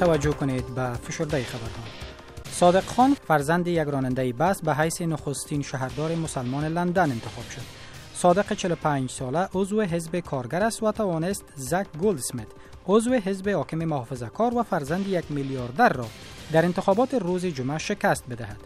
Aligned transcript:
توجه 0.00 0.32
کنید 0.32 0.74
به 0.74 0.92
فشرده 0.92 1.44
خبرها. 1.44 1.84
صادق 2.50 2.84
خان 2.84 3.16
فرزند 3.28 3.66
یک 3.66 3.88
راننده 3.88 4.32
بس 4.32 4.62
به 4.62 4.74
حیث 4.74 5.00
نخستین 5.00 5.62
شهردار 5.62 6.14
مسلمان 6.14 6.64
لندن 6.64 7.10
انتخاب 7.10 7.44
شد. 7.50 7.62
صادق 8.14 8.52
45 8.52 9.10
ساله 9.10 9.48
عضو 9.54 9.80
حزب 9.82 10.20
کارگر 10.20 10.62
است 10.62 10.82
و 10.82 10.92
توانست 10.92 11.44
زک 11.56 11.86
گولدسمیت 11.98 12.46
عضو 12.86 13.12
حزب 13.12 13.48
حاکم 13.48 13.78
محافظه 13.78 14.26
کار 14.26 14.58
و 14.58 14.62
فرزند 14.62 15.08
یک 15.08 15.24
میلیاردر 15.30 15.88
را 15.88 16.06
در 16.52 16.64
انتخابات 16.64 17.14
روز 17.14 17.46
جمعه 17.46 17.78
شکست 17.78 18.24
بدهد. 18.30 18.56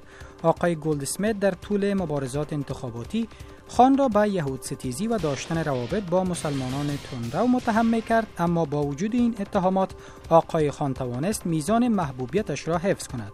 آقای 0.43 0.77
گولدسمیت 0.77 1.41
در 1.41 1.51
طول 1.51 1.95
مبارزات 1.95 2.53
انتخاباتی 2.53 3.29
خان 3.69 3.99
را 3.99 4.09
به 4.09 4.29
یهود 4.29 4.63
ستیزی 4.63 5.07
و 5.07 5.19
داشتن 5.19 5.65
روابط 5.65 6.03
با 6.03 6.25
مسلمانان 6.25 6.99
تندرو 7.11 7.47
متهم 7.47 7.87
می 7.87 8.03
کرد 8.03 8.27
اما 8.39 8.65
با 8.65 8.83
وجود 8.83 9.15
این 9.15 9.35
اتهامات 9.41 9.91
آقای 10.29 10.71
خان 10.71 10.95
توانست 10.95 11.47
میزان 11.47 11.89
محبوبیتش 11.89 12.69
را 12.69 12.79
حفظ 12.79 13.09
کند. 13.09 13.33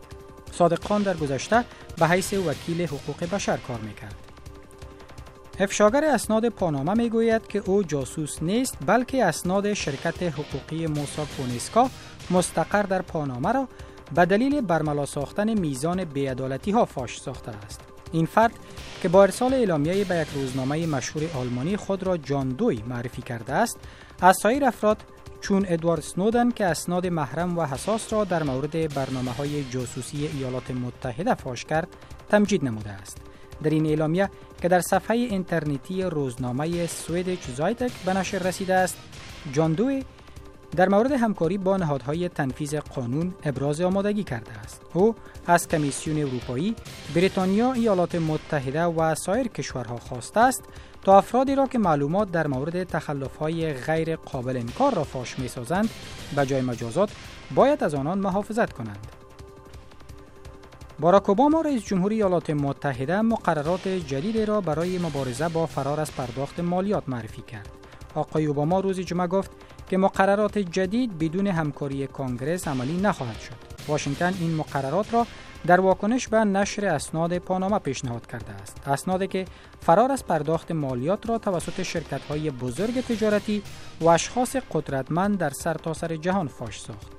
صادق 0.53 0.85
خان 0.85 1.03
در 1.03 1.17
گذشته 1.17 1.65
به 1.99 2.09
حیث 2.09 2.33
وکیل 2.33 2.83
حقوق 2.83 3.35
بشر 3.35 3.57
کار 3.57 3.79
می 3.81 3.95
کرد 3.95 4.15
افشاگر 5.61 6.05
اسناد 6.05 6.49
پاناما 6.49 6.95
می 6.95 7.11
گوید 7.11 7.47
که 7.47 7.63
او 7.67 7.83
جاسوس 7.83 8.43
نیست 8.43 8.77
بلکه 8.87 9.25
اسناد 9.25 9.73
شرکت 9.73 10.23
حقوقی 10.23 10.87
موسا 10.87 11.25
کونیسکا 11.37 11.91
مستقر 12.31 12.83
در 12.83 13.03
پاناما 13.03 13.51
را 13.51 13.69
به 14.15 14.27
دلیل 14.27 14.61
برملا 14.61 15.07
ساختن 15.07 15.59
میزان 15.59 16.05
بیعدالتی 16.05 16.71
ها 16.71 16.85
فاش 16.85 17.21
ساخته 17.21 17.51
است. 17.51 17.81
این 18.13 18.27
فرد 18.27 18.53
که 19.03 19.09
با 19.09 19.23
ارسال 19.23 19.55
اعلامیه 19.55 20.05
به 20.05 20.17
یک 20.17 20.29
روزنامه 20.35 20.87
مشهور 20.87 21.31
آلمانی 21.35 21.77
خود 21.77 22.03
را 22.03 22.17
جان 22.17 22.49
دوی 22.49 22.83
معرفی 22.89 23.23
کرده 23.23 23.53
است 23.53 23.79
از 24.21 24.37
سایر 24.43 24.65
افراد 24.65 25.03
چون 25.41 25.67
ادوارد 25.69 26.01
سنودن 26.01 26.51
که 26.51 26.67
اسناد 26.67 27.07
محرم 27.07 27.59
و 27.59 27.67
حساس 27.67 28.13
را 28.13 28.25
در 28.25 28.43
مورد 28.43 28.95
برنامه 28.95 29.31
های 29.31 29.65
جاسوسی 29.71 30.27
ایالات 30.27 30.71
متحده 30.71 31.35
فاش 31.35 31.65
کرد 31.65 31.89
تمجید 32.29 32.65
نموده 32.65 32.91
است. 32.91 33.19
در 33.63 33.71
این 33.71 33.87
اعلامیه 33.87 34.31
که 34.63 34.69
در 34.69 34.81
صفحه 34.81 35.17
اینترنتی 35.17 36.03
روزنامه 36.03 36.87
سویدش 36.87 37.39
زایتک 37.57 37.93
به 38.07 38.15
نشر 38.15 38.39
رسیده 38.39 38.75
است 38.75 38.97
جان 39.53 39.73
دوی 39.73 40.05
در 40.77 40.89
مورد 40.89 41.13
همکاری 41.13 41.59
با 41.59 41.77
نهادهای 41.77 42.29
تنفیذ 42.29 42.75
قانون 42.75 43.35
ابراز 43.45 43.81
آمادگی 43.81 44.25
کرده 44.25 44.53
است. 44.53 44.81
او 44.95 45.15
از 45.47 45.69
کمیسیون 45.69 46.19
اروپایی 46.19 46.77
بریتانیا 47.15 47.73
ایالات 47.73 48.15
متحده 48.15 48.83
و 48.85 49.15
سایر 49.15 49.49
کشورها 49.49 49.97
خواسته 49.97 50.41
است 50.41 50.65
تا 51.03 51.19
افرادی 51.19 51.55
را 51.55 51.67
که 51.67 51.79
معلومات 51.79 52.31
در 52.33 52.47
مورد 52.47 52.85
تخلفهای 52.85 53.73
غیر 53.73 54.17
قابل 54.17 54.57
انکار 54.57 54.95
را 54.95 55.05
فاش 55.05 55.39
می 55.39 55.49
سازند 55.49 55.91
به 56.37 56.47
جای 56.47 56.61
مجازات 56.61 57.11
باید 57.55 57.85
از 57.85 57.95
آنان 57.95 58.19
محافظت 58.19 58.73
کنند. 58.73 59.07
باراک 61.01 61.29
اوباما 61.29 61.61
رئیس 61.61 61.85
جمهوری 61.85 62.15
ایالات 62.15 62.51
متحده 62.51 63.21
مقررات 63.21 63.89
جدیدی 63.89 64.47
را 64.47 64.61
برای 64.61 64.99
مبارزه 64.99 65.49
با 65.49 65.67
فرار 65.67 66.01
از 66.01 66.13
پرداخت 66.17 66.61
مالیات 66.61 67.09
معرفی 67.09 67.43
کرد. 67.43 67.69
آقای 68.15 68.47
اوباما 68.47 68.81
روز 68.81 69.01
جمعه 69.01 69.27
گفت 69.27 69.51
که 69.91 69.97
مقررات 69.97 70.59
جدید 70.59 71.19
بدون 71.19 71.47
همکاری 71.47 72.07
کانگرس 72.07 72.69
عملی 72.69 72.97
نخواهد 72.97 73.41
شد. 73.41 73.55
واشنگتن 73.89 74.35
این 74.41 74.55
مقررات 74.55 75.15
را 75.15 75.27
در 75.67 75.81
واکنش 75.81 76.29
به 76.29 76.45
نشر 76.45 76.87
اسناد 76.87 77.39
پاناما 77.39 77.79
پیشنهاد 77.79 78.27
کرده 78.27 78.53
است. 78.53 78.89
اسنادی 78.89 79.27
که 79.27 79.45
فرار 79.81 80.13
از 80.13 80.27
پرداخت 80.27 80.73
مالیات 80.73 81.29
را 81.29 81.39
توسط 81.39 81.83
شرکت 81.83 82.23
های 82.23 82.51
بزرگ 82.51 83.01
تجارتی 83.01 83.63
و 84.01 84.09
اشخاص 84.09 84.57
قدرتمند 84.57 85.39
در 85.39 85.51
سرتاسر 85.51 86.09
سر 86.09 86.17
جهان 86.17 86.49
فاش 86.49 86.81
ساخت. 86.81 87.17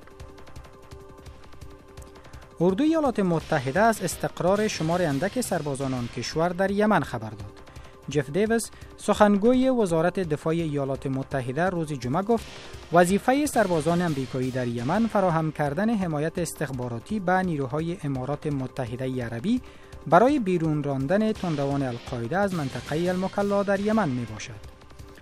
اردوی 2.60 2.86
ایالات 2.86 3.20
متحده 3.20 3.80
از 3.80 4.02
استقرار 4.02 4.68
شمار 4.68 5.02
اندک 5.02 5.40
سربازان 5.40 5.94
آن 5.94 6.08
کشور 6.16 6.48
در 6.48 6.70
یمن 6.70 7.02
خبر 7.02 7.30
داد. 7.30 7.67
جف 8.08 8.30
دیویس 8.30 8.70
سخنگوی 8.96 9.68
وزارت 9.68 10.20
دفاع 10.20 10.52
ایالات 10.52 11.06
متحده 11.06 11.62
روز 11.62 11.92
جمعه 11.92 12.22
گفت 12.22 12.46
وظیفه 12.92 13.46
سربازان 13.46 14.02
امریکایی 14.02 14.50
در 14.50 14.66
یمن 14.68 15.06
فراهم 15.06 15.52
کردن 15.52 15.90
حمایت 15.90 16.38
استخباراتی 16.38 17.20
به 17.20 17.32
نیروهای 17.42 17.96
امارات 18.04 18.46
متحده 18.46 19.24
عربی 19.24 19.60
برای 20.06 20.38
بیرون 20.38 20.82
راندن 20.82 21.32
تندروان 21.32 21.82
القاعده 21.82 22.38
از 22.38 22.54
منطقه 22.54 23.08
المکلا 23.08 23.62
در 23.62 23.80
یمن 23.80 24.08
می 24.08 24.24
باشد. 24.24 24.77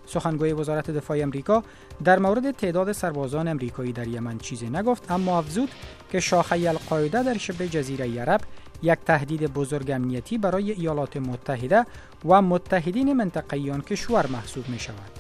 سخنگوی 0.07 0.53
وزارت 0.53 0.91
دفاع 0.91 1.23
امریکا 1.23 1.63
در 2.05 2.19
مورد 2.19 2.51
تعداد 2.51 2.93
سربازان 2.93 3.49
امریکایی 3.49 3.93
در 3.93 4.07
یمن 4.07 4.39
چیزی 4.39 4.71
نگفت 4.71 5.11
اما 5.11 5.39
افزود 5.39 5.71
که 6.11 6.21
شاخه 6.21 6.69
القاعده 6.69 7.23
در 7.23 7.39
شبه 7.39 7.69
جزیره 7.69 8.21
عرب 8.21 8.41
یک 8.83 8.99
تهدید 9.07 9.53
بزرگ 9.53 9.91
امنیتی 9.91 10.39
برای 10.39 10.73
ایالات 10.73 11.17
متحده 11.17 11.87
و 12.29 12.43
متحدین 12.43 13.13
منطقه 13.13 13.73
آن 13.73 13.81
کشور 13.81 14.27
محسوب 14.27 14.69
می 14.69 14.79
شود. 14.79 15.11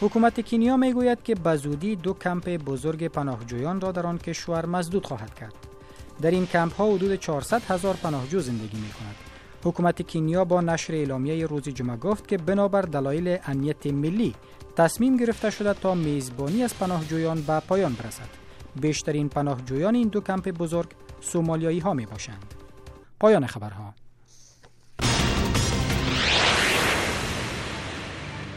حکومت 0.00 0.40
کینیا 0.40 0.76
می 0.76 0.92
گوید 0.92 1.22
که 1.22 1.34
بزودی 1.34 1.96
دو 1.96 2.14
کمپ 2.14 2.48
بزرگ 2.48 3.08
پناهجویان 3.08 3.80
را 3.80 3.92
در 3.92 4.06
آن 4.06 4.18
کشور 4.18 4.66
مزدود 4.66 5.06
خواهد 5.06 5.34
کرد. 5.34 5.54
در 6.22 6.30
این 6.30 6.46
کمپ 6.46 6.74
ها 6.74 6.94
حدود 6.94 7.14
400 7.14 7.62
هزار 7.62 7.94
پناهجو 7.94 8.40
زندگی 8.40 8.76
می 8.76 8.90
کند. 8.90 9.33
حکومت 9.64 10.02
کینیا 10.02 10.44
با 10.44 10.60
نشر 10.60 10.92
اعلامیه 10.92 11.46
روز 11.46 11.68
جمعه 11.68 11.96
گفت 11.96 12.28
که 12.28 12.36
بنابر 12.36 12.82
دلایل 12.82 13.38
امنیت 13.46 13.86
ملی 13.86 14.34
تصمیم 14.76 15.16
گرفته 15.16 15.50
شده 15.50 15.74
تا 15.74 15.94
میزبانی 15.94 16.62
از 16.62 16.78
پناهجویان 16.78 17.40
به 17.42 17.60
پایان 17.60 17.92
برسد. 17.92 18.28
بیشترین 18.80 19.28
پناهجویان 19.28 19.94
این 19.94 20.08
دو 20.08 20.20
کمپ 20.20 20.48
بزرگ 20.48 20.88
سومالیایی 21.20 21.78
ها 21.78 21.94
می 21.94 22.06
باشند. 22.06 22.54
پایان 23.20 23.46
خبرها 23.46 23.94